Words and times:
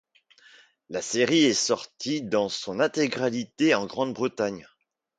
La 0.89 0.99
série 1.03 1.43
est 1.43 1.53
sortie 1.53 2.23
dans 2.23 2.49
son 2.49 2.79
intégralité 2.79 3.75
en 3.75 3.85
Grande-Bretagne. 3.85 4.67